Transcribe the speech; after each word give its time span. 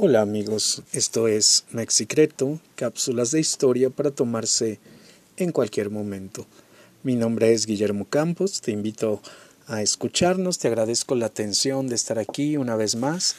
Hola 0.00 0.20
amigos, 0.20 0.84
esto 0.92 1.26
es 1.26 1.64
Mexicreto, 1.72 2.60
cápsulas 2.76 3.32
de 3.32 3.40
historia 3.40 3.90
para 3.90 4.12
tomarse 4.12 4.78
en 5.36 5.50
cualquier 5.50 5.90
momento. 5.90 6.46
Mi 7.02 7.16
nombre 7.16 7.52
es 7.52 7.66
Guillermo 7.66 8.04
Campos, 8.04 8.60
te 8.60 8.70
invito 8.70 9.20
a 9.66 9.82
escucharnos, 9.82 10.60
te 10.60 10.68
agradezco 10.68 11.16
la 11.16 11.26
atención 11.26 11.88
de 11.88 11.96
estar 11.96 12.20
aquí 12.20 12.56
una 12.56 12.76
vez 12.76 12.94
más. 12.94 13.34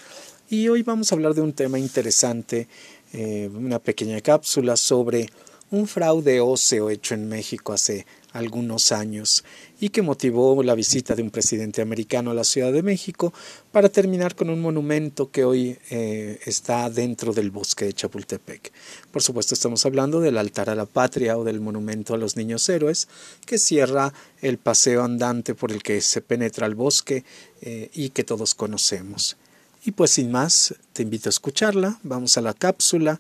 Y 0.50 0.68
hoy 0.68 0.84
vamos 0.84 1.09
a 1.09 1.16
hablar 1.16 1.34
de 1.34 1.39
un 1.39 1.54
tema 1.54 1.80
interesante, 1.80 2.68
eh, 3.14 3.50
una 3.55 3.80
pequeña 3.80 4.20
cápsula 4.20 4.76
sobre 4.76 5.30
un 5.71 5.88
fraude 5.88 6.41
óseo 6.41 6.89
hecho 6.89 7.14
en 7.14 7.30
México 7.30 7.71
hace 7.71 8.05
algunos 8.34 8.91
años 8.91 9.43
y 9.80 9.89
que 9.89 10.02
motivó 10.02 10.61
la 10.61 10.75
visita 10.75 11.16
de 11.16 11.23
un 11.23 11.32
presidente 11.32 11.82
americano 11.82 12.32
a 12.32 12.34
la 12.34 12.43
Ciudad 12.43 12.71
de 12.71 12.84
México 12.84 13.34
para 13.71 13.89
terminar 13.89 14.36
con 14.36 14.50
un 14.50 14.61
monumento 14.61 15.32
que 15.32 15.43
hoy 15.43 15.78
eh, 15.89 16.39
está 16.46 16.89
dentro 16.89 17.33
del 17.33 17.52
bosque 17.52 17.86
de 17.86 17.93
Chapultepec. 17.93 18.71
Por 19.11 19.21
supuesto 19.21 19.54
estamos 19.54 19.86
hablando 19.86 20.19
del 20.19 20.38
altar 20.38 20.69
a 20.69 20.75
la 20.75 20.86
patria 20.86 21.38
o 21.38 21.43
del 21.43 21.60
monumento 21.60 22.14
a 22.14 22.18
los 22.18 22.36
niños 22.36 22.68
héroes 22.69 23.07
que 23.46 23.57
cierra 23.57 24.14
el 24.41 24.57
paseo 24.57 25.04
andante 25.04 25.55
por 25.55 25.71
el 25.71 25.82
que 25.82 26.02
se 26.02 26.21
penetra 26.21 26.66
al 26.66 26.75
bosque 26.75 27.24
eh, 27.61 27.89
y 27.93 28.10
que 28.10 28.24
todos 28.24 28.54
conocemos. 28.55 29.38
Y 29.86 29.91
pues 29.91 30.11
sin 30.11 30.32
más, 30.32 30.75
te 30.93 31.04
invito 31.04 31.30
a 31.30 31.32
escucharla, 31.32 32.00
vamos 32.03 32.38
a 32.38 32.41
la 32.41 32.53
cápsula 32.53 33.19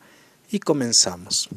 y 0.51 0.59
comenzamos. 0.59 1.49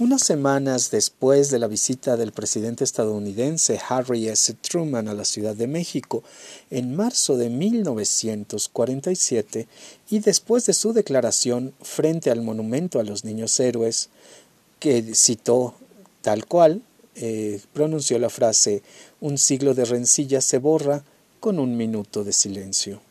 Unas 0.00 0.22
semanas 0.22 0.92
después 0.92 1.50
de 1.50 1.58
la 1.58 1.66
visita 1.66 2.16
del 2.16 2.30
presidente 2.30 2.84
estadounidense 2.84 3.80
Harry 3.88 4.28
S. 4.28 4.54
Truman 4.54 5.08
a 5.08 5.14
la 5.14 5.24
Ciudad 5.24 5.56
de 5.56 5.66
México 5.66 6.22
en 6.70 6.94
marzo 6.94 7.36
de 7.36 7.48
1947 7.48 9.66
y 10.08 10.20
después 10.20 10.66
de 10.66 10.74
su 10.74 10.92
declaración 10.92 11.74
frente 11.82 12.30
al 12.30 12.42
monumento 12.42 13.00
a 13.00 13.02
los 13.02 13.24
niños 13.24 13.58
héroes, 13.58 14.10
que 14.78 15.16
citó 15.16 15.74
tal 16.22 16.46
cual, 16.46 16.80
eh, 17.16 17.60
pronunció 17.72 18.20
la 18.20 18.30
frase 18.30 18.84
Un 19.20 19.36
siglo 19.36 19.74
de 19.74 19.84
rencilla 19.84 20.40
se 20.40 20.58
borra 20.58 21.02
con 21.40 21.58
un 21.58 21.76
minuto 21.76 22.22
de 22.22 22.32
silencio. 22.32 23.07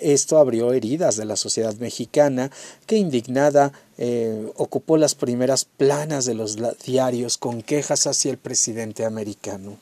Esto 0.00 0.38
abrió 0.38 0.72
heridas 0.72 1.16
de 1.16 1.26
la 1.26 1.36
sociedad 1.36 1.74
mexicana 1.76 2.50
que 2.86 2.96
indignada 2.96 3.72
eh, 3.98 4.50
ocupó 4.56 4.96
las 4.96 5.14
primeras 5.14 5.64
planas 5.64 6.24
de 6.24 6.34
los 6.34 6.56
diarios 6.84 7.36
con 7.36 7.62
quejas 7.62 8.06
hacia 8.06 8.30
el 8.30 8.38
presidente 8.38 9.04
americano. 9.04 9.78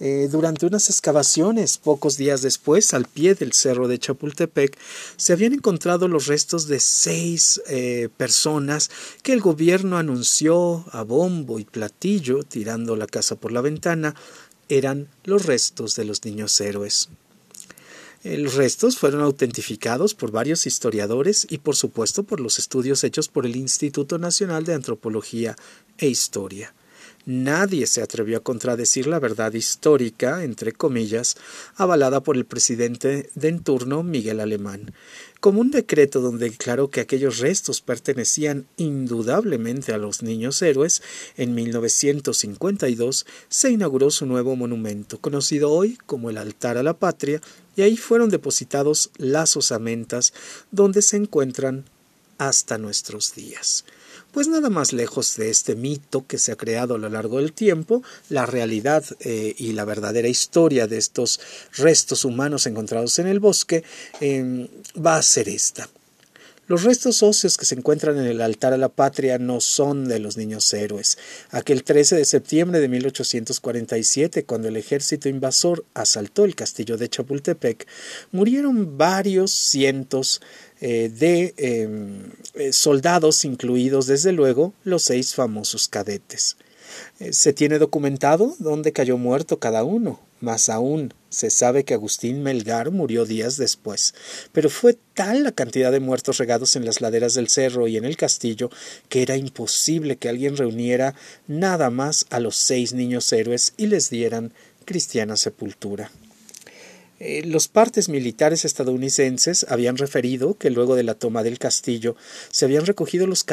Eh, 0.00 0.28
durante 0.30 0.64
unas 0.64 0.90
excavaciones, 0.90 1.76
pocos 1.76 2.16
días 2.16 2.40
después, 2.40 2.94
al 2.94 3.06
pie 3.06 3.34
del 3.34 3.52
cerro 3.52 3.88
de 3.88 3.98
Chapultepec, 3.98 4.78
se 5.16 5.32
habían 5.32 5.54
encontrado 5.54 6.06
los 6.06 6.28
restos 6.28 6.68
de 6.68 6.78
seis 6.78 7.60
eh, 7.66 8.08
personas 8.16 8.90
que 9.22 9.32
el 9.32 9.40
gobierno 9.40 9.98
anunció 9.98 10.84
a 10.92 11.02
bombo 11.02 11.58
y 11.58 11.64
platillo, 11.64 12.44
tirando 12.44 12.94
la 12.94 13.06
casa 13.06 13.34
por 13.34 13.50
la 13.50 13.60
ventana, 13.60 14.14
eran 14.68 15.08
los 15.24 15.46
restos 15.46 15.96
de 15.96 16.04
los 16.04 16.24
niños 16.24 16.60
héroes. 16.60 17.08
Los 18.24 18.54
restos 18.54 18.98
fueron 18.98 19.20
autentificados 19.20 20.14
por 20.14 20.32
varios 20.32 20.66
historiadores 20.66 21.46
y 21.48 21.58
por 21.58 21.76
supuesto 21.76 22.24
por 22.24 22.40
los 22.40 22.58
estudios 22.58 23.04
hechos 23.04 23.28
por 23.28 23.46
el 23.46 23.54
Instituto 23.54 24.18
Nacional 24.18 24.64
de 24.64 24.74
Antropología 24.74 25.54
e 25.98 26.08
Historia. 26.08 26.74
Nadie 27.26 27.86
se 27.86 28.02
atrevió 28.02 28.38
a 28.38 28.42
contradecir 28.42 29.06
la 29.06 29.18
verdad 29.18 29.52
histórica, 29.52 30.42
entre 30.42 30.72
comillas, 30.72 31.36
avalada 31.76 32.22
por 32.22 32.36
el 32.36 32.44
presidente 32.44 33.28
de 33.34 33.48
en 33.48 33.62
turno 33.62 34.02
Miguel 34.02 34.40
Alemán, 34.40 34.94
como 35.40 35.60
un 35.60 35.70
decreto 35.70 36.20
donde 36.20 36.50
declaró 36.50 36.90
que 36.90 37.00
aquellos 37.00 37.38
restos 37.38 37.80
pertenecían 37.80 38.66
indudablemente 38.76 39.92
a 39.92 39.98
los 39.98 40.22
niños 40.22 40.60
héroes, 40.62 41.02
en 41.36 41.54
1952 41.54 43.26
se 43.48 43.70
inauguró 43.70 44.10
su 44.10 44.26
nuevo 44.26 44.56
monumento, 44.56 45.18
conocido 45.20 45.70
hoy 45.70 45.96
como 46.06 46.30
el 46.30 46.38
Altar 46.38 46.76
a 46.76 46.82
la 46.82 46.94
Patria, 46.94 47.40
y 47.76 47.82
ahí 47.82 47.96
fueron 47.96 48.30
depositados 48.30 49.10
las 49.16 49.56
osamentas 49.56 50.32
donde 50.72 51.02
se 51.02 51.16
encuentran 51.16 51.84
hasta 52.38 52.78
nuestros 52.78 53.34
días. 53.34 53.84
Pues 54.32 54.46
nada 54.46 54.68
más 54.68 54.92
lejos 54.92 55.36
de 55.36 55.50
este 55.50 55.74
mito 55.74 56.26
que 56.26 56.38
se 56.38 56.52
ha 56.52 56.56
creado 56.56 56.94
a 56.94 56.98
lo 56.98 57.08
largo 57.08 57.38
del 57.38 57.52
tiempo, 57.52 58.02
la 58.28 58.46
realidad 58.46 59.04
eh, 59.20 59.54
y 59.56 59.72
la 59.72 59.84
verdadera 59.84 60.28
historia 60.28 60.86
de 60.86 60.98
estos 60.98 61.40
restos 61.76 62.24
humanos 62.24 62.66
encontrados 62.66 63.18
en 63.18 63.26
el 63.26 63.40
bosque 63.40 63.84
em, 64.20 64.68
va 64.94 65.16
a 65.16 65.22
ser 65.22 65.48
esta. 65.48 65.88
Los 66.68 66.82
restos 66.82 67.22
óseos 67.22 67.56
que 67.56 67.64
se 67.64 67.74
encuentran 67.74 68.18
en 68.18 68.26
el 68.26 68.42
altar 68.42 68.74
a 68.74 68.76
la 68.76 68.90
patria 68.90 69.38
no 69.38 69.58
son 69.62 70.06
de 70.06 70.18
los 70.18 70.36
niños 70.36 70.70
héroes. 70.74 71.16
Aquel 71.50 71.82
13 71.82 72.14
de 72.16 72.26
septiembre 72.26 72.78
de 72.78 72.88
1847, 72.88 74.44
cuando 74.44 74.68
el 74.68 74.76
ejército 74.76 75.30
invasor 75.30 75.86
asaltó 75.94 76.44
el 76.44 76.54
castillo 76.54 76.98
de 76.98 77.08
Chapultepec, 77.08 77.86
murieron 78.32 78.98
varios 78.98 79.50
cientos 79.50 80.42
eh, 80.82 81.08
de 81.08 81.54
em, 81.56 82.32
eh, 82.52 82.74
soldados, 82.74 83.46
incluidos 83.46 84.06
desde 84.06 84.32
luego 84.32 84.74
los 84.84 85.04
seis 85.04 85.34
famosos 85.34 85.88
cadetes. 85.88 86.58
Eh, 87.20 87.32
se 87.32 87.52
tiene 87.52 87.78
documentado 87.78 88.54
dónde 88.58 88.92
cayó 88.92 89.18
muerto 89.18 89.58
cada 89.58 89.84
uno, 89.84 90.20
más 90.40 90.68
aún 90.68 91.12
se 91.30 91.50
sabe 91.50 91.84
que 91.84 91.94
Agustín 91.94 92.42
Melgar 92.42 92.90
murió 92.90 93.24
días 93.24 93.56
después, 93.56 94.14
pero 94.52 94.70
fue 94.70 94.96
tal 95.14 95.42
la 95.42 95.52
cantidad 95.52 95.92
de 95.92 96.00
muertos 96.00 96.38
regados 96.38 96.76
en 96.76 96.84
las 96.84 97.00
laderas 97.00 97.34
del 97.34 97.48
cerro 97.48 97.88
y 97.88 97.96
en 97.96 98.04
el 98.04 98.16
castillo 98.16 98.70
que 99.08 99.22
era 99.22 99.36
imposible 99.36 100.16
que 100.16 100.28
alguien 100.28 100.56
reuniera 100.56 101.14
nada 101.46 101.90
más 101.90 102.26
a 102.30 102.40
los 102.40 102.56
seis 102.56 102.92
niños 102.94 103.32
héroes 103.32 103.74
y 103.76 103.86
les 103.86 104.10
dieran 104.10 104.52
cristiana 104.84 105.36
sepultura. 105.36 106.10
Eh, 107.20 107.42
los 107.44 107.66
partes 107.66 108.08
militares 108.08 108.64
estadounidenses 108.64 109.66
habían 109.68 109.96
referido 109.96 110.54
que 110.54 110.70
luego 110.70 110.94
de 110.94 111.02
la 111.02 111.14
toma 111.14 111.42
del 111.42 111.58
castillo 111.58 112.14
se 112.52 112.64
habían 112.64 112.86
recogido 112.86 113.26
los, 113.26 113.44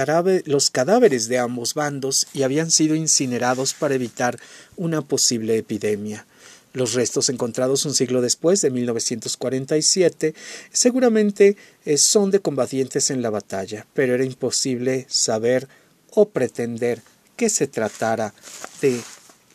los, 0.46 0.70
cadáveres 0.70 1.28
de 1.28 1.40
ambos 1.40 1.74
bandos 1.74 2.28
y 2.31 2.44
habían 2.44 2.70
sido 2.70 2.96
incinerados 2.96 3.74
para 3.74 3.96
evitar 3.96 4.38
una 4.78 5.02
posible 5.02 5.58
epidemia. 5.58 6.28
Los 6.74 6.94
restos 6.94 7.30
encontrados 7.30 7.86
un 7.86 7.96
siglo 7.96 8.22
después, 8.22 8.62
de 8.62 8.70
1947, 8.70 10.36
seguramente 10.72 11.56
eh, 11.86 11.97
son 11.97 12.32
de 12.32 12.42
combatientes 12.42 13.09
en 13.09 13.22
la 13.22 13.30
batalla, 13.30 13.88
pero 13.94 14.14
era 14.14 14.26
imposible 14.26 15.06
saber 15.09 15.68
o 16.12 16.30
pretender 16.30 17.02
que 17.36 17.50
se 17.50 17.68
tratara 17.68 18.34
de 18.82 19.00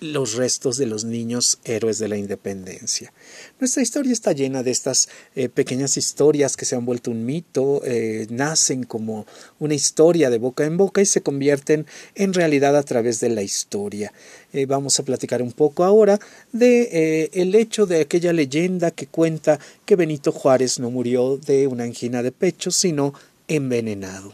los 0.01 0.35
restos 0.35 0.79
de 0.79 0.87
los 0.87 1.05
niños 1.05 1.59
héroes 1.65 1.99
de 1.99 2.09
la 2.09 2.17
independencia. 2.17 3.13
Nuestra 3.61 3.83
historia 3.83 4.13
está 4.13 4.33
llena 4.33 4.63
de 4.63 4.71
estas 4.71 5.11
eh, 5.35 5.51
pequeñas 5.51 5.99
historias 5.99 6.57
que 6.57 6.65
se 6.65 6.75
han 6.75 6.87
vuelto 6.87 7.11
un 7.11 7.27
mito, 7.27 7.83
eh, 7.85 8.27
nacen 8.31 8.85
como 8.85 9.27
una 9.59 9.75
historia 9.75 10.31
de 10.31 10.39
boca 10.39 10.65
en 10.65 10.79
boca 10.79 11.03
y 11.03 11.07
se 11.07 11.21
convierten 11.21 11.87
en 12.15 12.33
realidad 12.33 12.77
a 12.77 12.83
través 12.83 13.21
de 13.21 13.29
la 13.29 13.43
historia. 13.43 14.13
Eh, 14.55 14.65
vamos 14.65 14.99
a 14.99 15.05
platicar 15.05 15.43
un 15.43 15.53
poco 15.53 15.85
ahora 15.85 16.19
de 16.53 17.31
el 17.35 17.55
hecho 17.55 17.85
de 17.85 18.01
aquella 18.01 18.33
leyenda 18.33 18.91
que 18.91 19.07
cuenta 19.07 19.61
que 19.85 19.97
Benito 19.97 20.33
Juárez 20.33 20.79
no 20.79 20.91
murió 20.91 21.37
de 21.37 21.67
una 21.67 21.85
angina 21.85 22.23
de 22.23 22.33
pecho, 22.33 22.71
sino 22.71 23.13
envenenado. 23.49 24.33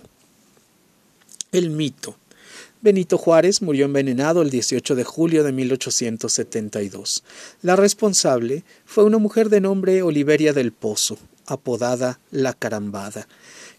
El 1.50 1.70
mito. 1.70 2.16
Benito 2.86 3.18
Juárez 3.18 3.62
murió 3.62 3.84
envenenado 3.84 4.42
el 4.42 4.50
18 4.50 4.94
de 4.94 5.02
julio 5.02 5.42
de 5.42 5.50
1872. 5.50 7.24
La 7.60 7.74
responsable 7.74 8.62
fue 8.84 9.02
una 9.02 9.18
mujer 9.18 9.48
de 9.48 9.60
nombre 9.60 10.02
Oliveria 10.02 10.52
del 10.52 10.70
Pozo, 10.70 11.18
apodada 11.46 12.20
La 12.30 12.52
Carambada, 12.52 13.26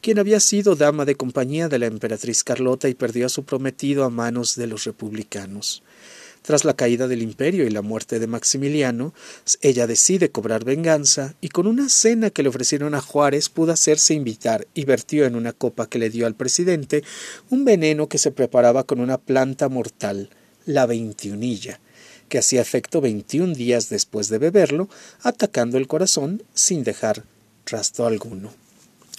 quien 0.02 0.20
había 0.20 0.42
sido 0.42 0.76
dama 0.76 1.06
de 1.06 1.16
compañía 1.16 1.70
de 1.70 1.80
la 1.80 1.86
emperatriz 1.86 2.44
Carlota 2.44 2.90
y 2.90 2.96
perdió 2.96 3.28
a 3.28 3.30
su 3.30 3.46
prometido 3.46 4.04
a 4.04 4.10
manos 4.10 4.58
de 4.58 4.68
los 4.68 4.84
republicanos. 4.84 5.84
Tras 6.48 6.64
la 6.64 6.78
caída 6.78 7.10
del 7.10 7.24
imperio 7.24 7.68
y 7.68 7.70
la 7.70 7.82
muerte 7.82 8.20
de 8.20 8.28
Maximiliano, 8.28 9.14
ella 9.60 9.86
decide 9.86 10.32
cobrar 10.32 10.64
venganza 10.64 11.36
y 11.42 11.50
con 11.50 11.68
una 11.68 11.90
cena 11.90 12.30
que 12.30 12.42
le 12.42 12.48
ofrecieron 12.48 12.96
a 12.96 13.02
Juárez 13.02 13.50
pudo 13.50 13.74
hacerse 13.74 14.14
invitar 14.14 14.66
y 14.74 14.86
vertió 14.86 15.26
en 15.26 15.36
una 15.36 15.52
copa 15.52 15.90
que 15.90 16.00
le 16.00 16.10
dio 16.10 16.26
al 16.26 16.36
presidente 16.36 17.04
un 17.50 17.66
veneno 17.66 18.08
que 18.08 18.18
se 18.18 18.32
preparaba 18.32 18.86
con 18.86 19.02
una 19.02 19.18
planta 19.18 19.68
mortal, 19.68 20.30
la 20.66 20.86
veintiunilla, 20.86 21.82
que 22.30 22.38
hacía 22.38 22.62
efecto 22.62 23.02
veintiún 23.02 23.54
días 23.54 23.90
después 23.90 24.30
de 24.30 24.38
beberlo, 24.38 24.88
atacando 25.24 25.78
el 25.78 25.88
corazón 25.90 26.44
sin 26.54 26.86
dejar 26.86 27.26
rastro 27.66 28.08
alguno 28.08 28.54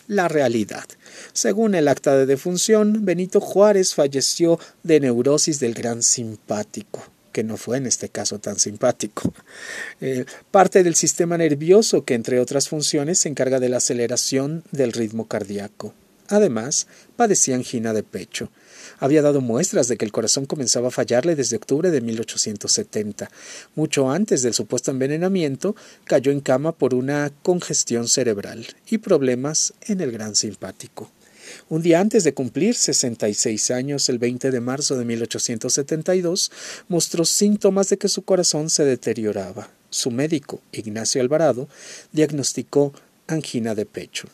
la 0.06 0.28
realidad. 0.28 0.86
Según 1.34 1.74
el 1.74 1.86
acta 1.86 2.16
de 2.16 2.24
defunción, 2.24 3.04
Benito 3.04 3.42
Juárez 3.42 3.94
falleció 3.94 4.58
de 4.82 5.00
neurosis 5.00 5.60
del 5.60 5.74
gran 5.74 6.02
simpático 6.02 7.02
no 7.44 7.56
fue 7.56 7.78
en 7.78 7.86
este 7.86 8.08
caso 8.08 8.38
tan 8.38 8.58
simpático. 8.58 9.32
Eh, 10.00 10.26
parte 10.52 10.84
del 10.84 10.94
sistema 10.94 11.36
nervioso 11.36 12.04
que, 12.04 12.14
entre 12.14 12.38
otras 12.38 12.68
funciones, 12.68 13.18
se 13.18 13.28
encarga 13.28 13.58
de 13.58 13.68
la 13.68 13.78
aceleración 13.78 14.62
del 14.70 14.92
ritmo 14.92 15.26
cardíaco. 15.26 15.92
Además, 16.28 16.86
padecía 17.16 17.56
angina 17.56 17.92
de 17.92 18.02
pecho. 18.02 18.50
Había 19.00 19.22
dado 19.22 19.40
muestras 19.40 19.88
de 19.88 19.96
que 19.96 20.04
el 20.04 20.12
corazón 20.12 20.46
comenzaba 20.46 20.88
a 20.88 20.92
fallarle 20.92 21.34
desde 21.34 21.56
octubre 21.56 21.90
de 21.90 22.00
1870. 22.00 23.30
Mucho 23.74 24.10
antes 24.10 24.42
del 24.42 24.54
supuesto 24.54 24.90
envenenamiento, 24.90 25.74
cayó 26.04 26.30
en 26.30 26.40
cama 26.40 26.72
por 26.72 26.94
una 26.94 27.32
congestión 27.42 28.08
cerebral 28.08 28.66
y 28.88 28.98
problemas 28.98 29.72
en 29.86 30.00
el 30.00 30.12
gran 30.12 30.34
simpático. 30.34 31.10
Un 31.68 31.82
día 31.82 32.00
antes 32.00 32.24
de 32.24 32.34
cumplir 32.34 32.74
66 32.74 33.70
años, 33.70 34.08
el 34.08 34.18
20 34.18 34.50
de 34.50 34.60
marzo 34.60 34.96
de 34.96 35.04
1872, 35.04 36.50
mostró 36.88 37.24
síntomas 37.24 37.88
de 37.88 37.98
que 37.98 38.08
su 38.08 38.22
corazón 38.22 38.70
se 38.70 38.84
deterioraba. 38.84 39.70
Su 39.90 40.10
médico, 40.10 40.60
Ignacio 40.72 41.20
Alvarado, 41.20 41.68
diagnosticó 42.12 42.92
angina 43.26 43.74
de 43.74 43.86
pecho. 43.86 44.28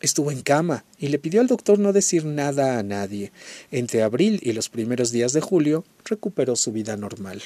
Estuvo 0.00 0.32
en 0.32 0.42
cama 0.42 0.84
y 0.98 1.08
le 1.08 1.20
pidió 1.20 1.40
al 1.40 1.46
doctor 1.46 1.78
no 1.78 1.92
decir 1.92 2.24
nada 2.24 2.78
a 2.78 2.82
nadie. 2.82 3.30
Entre 3.70 4.02
abril 4.02 4.40
y 4.42 4.52
los 4.52 4.68
primeros 4.68 5.12
días 5.12 5.32
de 5.32 5.40
julio 5.40 5.84
recuperó 6.04 6.56
su 6.56 6.72
vida 6.72 6.96
normal. 6.96 7.40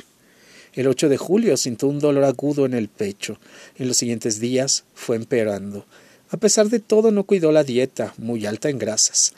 El 0.72 0.88
8 0.88 1.08
de 1.08 1.16
julio 1.18 1.56
sintió 1.56 1.88
un 1.88 2.00
dolor 2.00 2.24
agudo 2.24 2.64
en 2.66 2.74
el 2.74 2.88
pecho. 2.88 3.38
En 3.76 3.88
los 3.88 3.98
siguientes 3.98 4.40
días 4.40 4.84
fue 4.94 5.16
empeorando. 5.16 5.86
A 6.28 6.38
pesar 6.38 6.68
de 6.68 6.80
todo 6.80 7.12
no 7.12 7.24
cuidó 7.24 7.52
la 7.52 7.62
dieta, 7.62 8.12
muy 8.18 8.46
alta 8.46 8.68
en 8.68 8.78
grasas. 8.78 9.32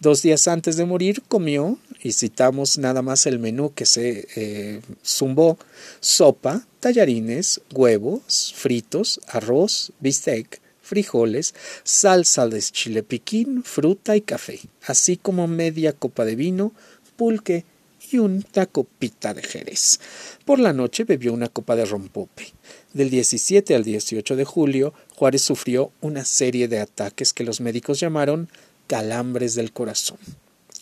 Dos 0.00 0.22
días 0.22 0.48
antes 0.48 0.76
de 0.76 0.84
morir 0.84 1.22
comió, 1.28 1.78
y 2.02 2.12
citamos 2.12 2.78
nada 2.78 3.00
más 3.00 3.26
el 3.26 3.38
menú 3.38 3.72
que 3.74 3.86
se 3.86 4.26
eh, 4.34 4.80
zumbó, 5.04 5.56
sopa, 6.00 6.66
tallarines, 6.80 7.60
huevos, 7.72 8.52
fritos, 8.56 9.20
arroz, 9.28 9.92
bistec, 10.00 10.60
frijoles, 10.82 11.54
salsa 11.84 12.48
de 12.48 12.60
chile 12.60 13.04
piquín, 13.04 13.62
fruta 13.62 14.16
y 14.16 14.20
café, 14.20 14.58
así 14.86 15.16
como 15.16 15.46
media 15.46 15.92
copa 15.92 16.24
de 16.24 16.34
vino, 16.34 16.72
pulque 17.16 17.64
y 18.10 18.18
una 18.18 18.66
copita 18.66 19.32
de 19.32 19.42
jerez. 19.42 20.00
Por 20.44 20.58
la 20.58 20.72
noche 20.72 21.04
bebió 21.04 21.32
una 21.32 21.48
copa 21.48 21.76
de 21.76 21.84
rompope. 21.84 22.52
Del 22.92 23.08
17 23.08 23.74
al 23.74 23.84
18 23.84 24.36
de 24.36 24.44
julio, 24.44 24.92
Juárez 25.16 25.42
sufrió 25.42 25.92
una 26.02 26.26
serie 26.26 26.68
de 26.68 26.78
ataques 26.78 27.32
que 27.32 27.44
los 27.44 27.60
médicos 27.60 28.00
llamaron 28.00 28.50
calambres 28.86 29.54
del 29.54 29.72
corazón 29.72 30.18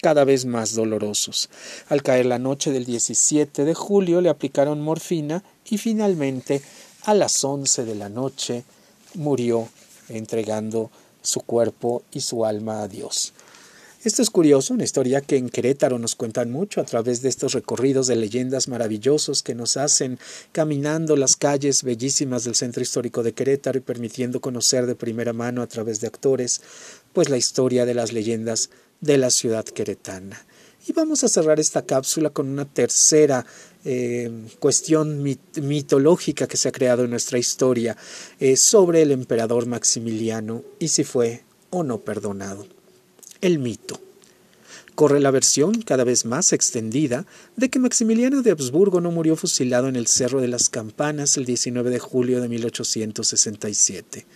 cada 0.00 0.24
vez 0.24 0.44
más 0.46 0.74
dolorosos. 0.74 1.50
Al 1.88 2.02
caer 2.02 2.26
la 2.26 2.38
noche 2.38 2.72
del 2.72 2.84
17 2.84 3.64
de 3.64 3.74
julio 3.74 4.20
le 4.20 4.30
aplicaron 4.30 4.80
morfina 4.80 5.44
y 5.68 5.78
finalmente 5.78 6.62
a 7.04 7.14
las 7.14 7.44
11 7.44 7.84
de 7.84 7.94
la 7.94 8.08
noche 8.08 8.64
murió 9.14 9.68
entregando 10.08 10.90
su 11.22 11.40
cuerpo 11.40 12.02
y 12.12 12.22
su 12.22 12.44
alma 12.44 12.82
a 12.82 12.88
Dios. 12.88 13.34
Esto 14.02 14.22
es 14.22 14.30
curioso, 14.30 14.72
una 14.72 14.84
historia 14.84 15.20
que 15.20 15.36
en 15.36 15.50
Querétaro 15.50 15.98
nos 15.98 16.14
cuentan 16.14 16.50
mucho 16.50 16.80
a 16.80 16.84
través 16.84 17.20
de 17.20 17.28
estos 17.28 17.52
recorridos 17.52 18.06
de 18.06 18.16
leyendas 18.16 18.66
maravillosos 18.66 19.42
que 19.42 19.54
nos 19.54 19.76
hacen 19.76 20.18
caminando 20.52 21.16
las 21.16 21.36
calles 21.36 21.82
bellísimas 21.82 22.44
del 22.44 22.54
centro 22.54 22.82
histórico 22.82 23.22
de 23.22 23.34
Querétaro 23.34 23.76
y 23.76 23.82
permitiendo 23.82 24.40
conocer 24.40 24.86
de 24.86 24.94
primera 24.94 25.34
mano 25.34 25.60
a 25.60 25.66
través 25.66 26.00
de 26.00 26.06
actores 26.06 26.62
pues 27.12 27.28
la 27.28 27.36
historia 27.36 27.84
de 27.84 27.92
las 27.92 28.14
leyendas 28.14 28.70
de 29.02 29.18
la 29.18 29.28
ciudad 29.28 29.66
queretana. 29.66 30.46
Y 30.86 30.94
vamos 30.94 31.22
a 31.22 31.28
cerrar 31.28 31.60
esta 31.60 31.84
cápsula 31.84 32.30
con 32.30 32.48
una 32.48 32.64
tercera 32.64 33.44
eh, 33.84 34.30
cuestión 34.60 35.22
mitológica 35.22 36.48
que 36.48 36.56
se 36.56 36.70
ha 36.70 36.72
creado 36.72 37.04
en 37.04 37.10
nuestra 37.10 37.38
historia 37.38 37.98
eh, 38.38 38.56
sobre 38.56 39.02
el 39.02 39.10
emperador 39.10 39.66
Maximiliano 39.66 40.64
y 40.78 40.88
si 40.88 41.04
fue 41.04 41.44
o 41.68 41.82
no 41.82 42.00
perdonado. 42.00 42.79
El 43.40 43.58
mito. 43.58 43.98
Corre 44.94 45.18
la 45.18 45.30
versión, 45.30 45.80
cada 45.80 46.04
vez 46.04 46.26
más 46.26 46.52
extendida, 46.52 47.24
de 47.56 47.70
que 47.70 47.78
Maximiliano 47.78 48.42
de 48.42 48.50
Habsburgo 48.50 49.00
no 49.00 49.10
murió 49.10 49.34
fusilado 49.34 49.88
en 49.88 49.96
el 49.96 50.06
Cerro 50.06 50.42
de 50.42 50.48
las 50.48 50.68
Campanas 50.68 51.38
el 51.38 51.46
19 51.46 51.88
de 51.88 51.98
julio 51.98 52.42
de 52.42 52.50
1867, 52.50 54.26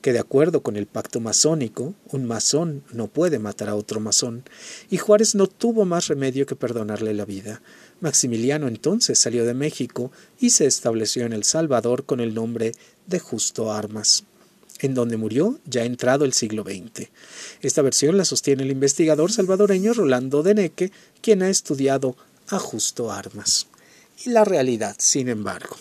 que 0.00 0.12
de 0.12 0.20
acuerdo 0.20 0.62
con 0.62 0.76
el 0.76 0.86
pacto 0.86 1.18
masónico, 1.18 1.96
un 2.12 2.24
masón 2.24 2.84
no 2.92 3.08
puede 3.08 3.40
matar 3.40 3.68
a 3.68 3.74
otro 3.74 3.98
masón, 3.98 4.44
y 4.90 4.98
Juárez 4.98 5.34
no 5.34 5.48
tuvo 5.48 5.84
más 5.84 6.06
remedio 6.06 6.46
que 6.46 6.54
perdonarle 6.54 7.14
la 7.14 7.24
vida. 7.24 7.62
Maximiliano 8.00 8.68
entonces 8.68 9.18
salió 9.18 9.44
de 9.44 9.54
México 9.54 10.12
y 10.38 10.50
se 10.50 10.66
estableció 10.66 11.26
en 11.26 11.32
El 11.32 11.42
Salvador 11.42 12.06
con 12.06 12.20
el 12.20 12.32
nombre 12.32 12.74
de 13.08 13.18
Justo 13.18 13.72
Armas 13.72 14.22
en 14.82 14.94
donde 14.94 15.16
murió 15.16 15.58
ya 15.64 15.84
entrado 15.84 16.26
el 16.26 16.34
siglo 16.34 16.64
XX. 16.64 17.08
Esta 17.62 17.80
versión 17.80 18.18
la 18.18 18.26
sostiene 18.26 18.64
el 18.64 18.70
investigador 18.70 19.32
salvadoreño 19.32 19.94
Rolando 19.94 20.42
Deneque, 20.42 20.92
quien 21.22 21.42
ha 21.42 21.48
estudiado 21.48 22.16
a 22.48 22.58
Justo 22.58 23.10
Armas. 23.10 23.68
Y 24.24 24.30
la 24.30 24.44
realidad, 24.44 24.96
sin 24.98 25.28
embargo. 25.28 25.76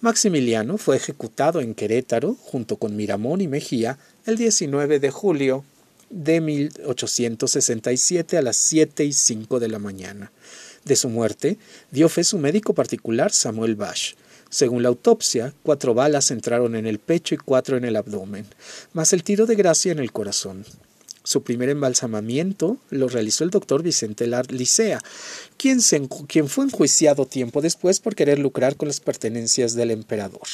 Maximiliano 0.00 0.78
fue 0.78 0.96
ejecutado 0.96 1.60
en 1.60 1.74
Querétaro, 1.74 2.34
junto 2.34 2.76
con 2.76 2.96
Miramón 2.96 3.40
y 3.40 3.48
Mejía, 3.48 3.98
el 4.26 4.36
19 4.36 4.98
de 4.98 5.10
julio 5.10 5.64
de 6.10 6.40
1867 6.40 8.36
a 8.36 8.42
las 8.42 8.56
7 8.56 9.04
y 9.04 9.12
5 9.12 9.60
de 9.60 9.68
la 9.68 9.78
mañana. 9.78 10.32
De 10.84 10.96
su 10.96 11.08
muerte 11.08 11.58
dio 11.90 12.08
fe 12.08 12.24
su 12.24 12.38
médico 12.38 12.74
particular 12.74 13.32
Samuel 13.32 13.76
Bash, 13.76 14.14
según 14.50 14.82
la 14.82 14.88
autopsia, 14.90 15.54
cuatro 15.62 15.94
balas 15.94 16.30
entraron 16.30 16.74
en 16.74 16.86
el 16.86 16.98
pecho 16.98 17.34
y 17.34 17.38
cuatro 17.38 17.76
en 17.76 17.84
el 17.84 17.96
abdomen, 17.96 18.46
más 18.92 19.12
el 19.12 19.22
tiro 19.22 19.46
de 19.46 19.54
gracia 19.54 19.92
en 19.92 20.00
el 20.00 20.12
corazón. 20.12 20.66
Su 21.22 21.42
primer 21.42 21.68
embalsamamiento 21.68 22.78
lo 22.88 23.08
realizó 23.08 23.44
el 23.44 23.50
doctor 23.50 23.82
Vicente 23.82 24.26
Licea, 24.48 25.00
quien, 25.56 25.80
fue 25.80 26.64
enjuiciado 26.64 27.26
tiempo 27.26 27.60
después 27.60 28.00
por 28.00 28.16
querer 28.16 28.38
lucrar 28.38 28.76
con 28.76 28.88
las 28.88 29.00
pertenencias 29.00 29.74
del 29.74 29.92
emperador. 29.92 30.48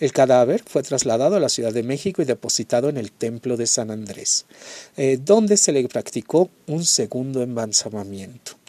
El 0.00 0.12
cadáver 0.12 0.64
fue 0.66 0.82
trasladado 0.82 1.36
a 1.36 1.40
la 1.40 1.50
Ciudad 1.50 1.72
de 1.72 1.82
México 1.82 2.22
y 2.22 2.24
depositado 2.24 2.88
en 2.88 2.96
el 2.96 3.12
Templo 3.12 3.56
de 3.58 3.66
San 3.66 3.90
Andrés, 3.90 4.46
eh, 4.96 5.18
donde 5.22 5.58
se 5.58 5.72
le 5.72 5.86
practicó 5.86 6.50
un 6.66 6.84
segundo 6.84 7.42
embalsamamiento. 7.42 8.59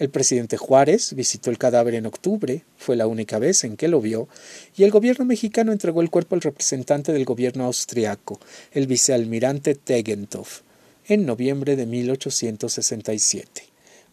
El 0.00 0.08
presidente 0.08 0.56
Juárez 0.56 1.12
visitó 1.12 1.50
el 1.50 1.58
cadáver 1.58 1.94
en 1.94 2.06
octubre, 2.06 2.64
fue 2.78 2.96
la 2.96 3.06
única 3.06 3.38
vez 3.38 3.64
en 3.64 3.76
que 3.76 3.86
lo 3.86 4.00
vio, 4.00 4.28
y 4.74 4.84
el 4.84 4.90
gobierno 4.90 5.26
mexicano 5.26 5.72
entregó 5.72 6.00
el 6.00 6.08
cuerpo 6.08 6.34
al 6.34 6.40
representante 6.40 7.12
del 7.12 7.26
gobierno 7.26 7.64
austriaco, 7.66 8.40
el 8.72 8.86
vicealmirante 8.86 9.74
Tegentoff, 9.74 10.62
en 11.06 11.26
noviembre 11.26 11.76
de 11.76 11.84
1867. 11.84 13.69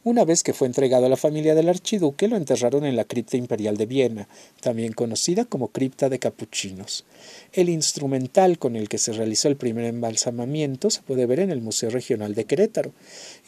Una 0.08 0.24
vez 0.24 0.42
que 0.42 0.54
fue 0.54 0.68
entregado 0.68 1.06
a 1.06 1.10
la 1.10 1.18
familia 1.18 1.54
del 1.54 1.68
archiduque, 1.68 2.30
lo 2.30 2.38
enterraron 2.38 2.86
en 2.86 2.96
la 2.96 3.04
cripta 3.04 3.36
imperial 3.36 3.76
de 3.76 3.86
Viena, 3.86 4.30
también 4.62 4.94
conocida 4.94 5.44
como 5.44 5.68
cripta 5.68 6.08
de 6.08 6.18
capuchinos. 6.18 7.04
El 7.52 7.68
instrumental 7.68 8.58
con 8.58 8.78
el 8.78 8.88
que 8.88 9.00
se 9.00 9.12
realizó 9.12 9.50
el 9.50 9.58
primer 9.58 9.84
embalsamamiento 9.84 10.90
se 10.90 11.02
puede 11.02 11.26
ver 11.26 11.42
en 11.42 11.52
el 11.52 11.60
Museo 11.60 11.90
Regional 11.90 12.36
de 12.36 12.46
Querétaro, 12.46 12.94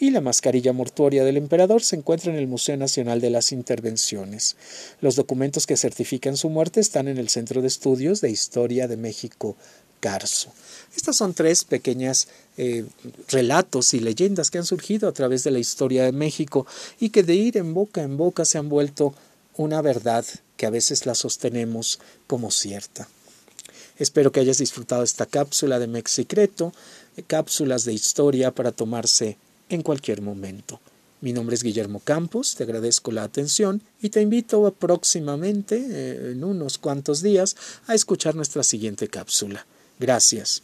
y 0.01 0.09
la 0.09 0.19
mascarilla 0.19 0.73
mortuoria 0.73 1.23
del 1.23 1.37
emperador 1.37 1.81
se 1.81 1.95
encuentra 1.95 2.29
en 2.29 2.37
el 2.37 2.47
Museo 2.47 2.75
Nacional 2.75 3.21
de 3.21 3.29
las 3.29 3.53
Intervenciones. 3.53 4.57
Los 4.99 5.15
documentos 5.15 5.65
que 5.65 5.77
certifican 5.77 6.35
su 6.35 6.49
muerte 6.49 6.81
están 6.81 7.07
en 7.07 7.19
el 7.19 7.29
Centro 7.29 7.61
de 7.61 7.69
Estudios 7.69 8.19
de 8.19 8.31
Historia 8.31 8.89
de 8.89 8.97
México, 8.97 9.55
Carso. 10.01 10.51
Estas 10.95 11.17
son 11.17 11.33
tres 11.33 11.63
pequeñas 11.63 12.27
eh, 12.61 12.85
relatos 13.29 13.93
y 13.93 14.01
leyendas 14.01 14.51
que 14.51 14.57
han 14.57 14.65
surgido 14.65 15.07
a 15.07 15.13
través 15.13 15.45
de 15.45 15.51
la 15.51 15.59
historia 15.59 16.03
de 16.03 16.11
México 16.11 16.67
y 16.99 17.09
que 17.09 17.23
de 17.23 17.33
ir 17.33 17.55
en 17.55 17.73
boca 17.73 18.03
en 18.03 18.17
boca 18.17 18.43
se 18.43 18.57
han 18.57 18.67
vuelto 18.67 19.13
una 19.55 19.81
verdad 19.81 20.25
que 20.57 20.65
a 20.65 20.69
veces 20.69 21.05
la 21.05 21.15
sostenemos 21.15 22.01
como 22.27 22.51
cierta. 22.51 23.07
Espero 23.97 24.33
que 24.33 24.41
hayas 24.41 24.57
disfrutado 24.57 25.03
esta 25.03 25.25
cápsula 25.25 25.79
de 25.79 25.87
Mexicreto, 25.87 26.73
eh, 27.15 27.23
cápsulas 27.25 27.85
de 27.85 27.93
historia 27.93 28.51
para 28.51 28.73
tomarse 28.73 29.37
en 29.69 29.81
cualquier 29.81 30.21
momento. 30.21 30.81
Mi 31.21 31.31
nombre 31.31 31.55
es 31.55 31.63
Guillermo 31.63 32.01
Campos, 32.01 32.55
te 32.55 32.63
agradezco 32.63 33.13
la 33.13 33.23
atención 33.23 33.81
y 34.01 34.09
te 34.09 34.21
invito 34.21 34.69
próximamente, 34.77 35.77
eh, 35.77 36.31
en 36.33 36.43
unos 36.43 36.77
cuantos 36.77 37.21
días, 37.21 37.55
a 37.87 37.95
escuchar 37.95 38.35
nuestra 38.35 38.63
siguiente 38.63 39.07
cápsula. 39.07 39.65
Gracias. 39.97 40.63